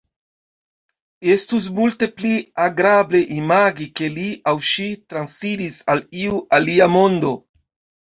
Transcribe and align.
Estus 1.33 1.67
multe 1.81 2.07
pli 2.21 2.31
agrable 2.65 3.23
imagi, 3.37 3.89
ke 4.01 4.11
li 4.17 4.27
aŭ 4.55 4.57
ŝi 4.73 4.89
transiris 5.15 5.81
al 5.97 6.07
iu 6.27 6.45
alia 6.61 6.95
mondo. 7.01 7.41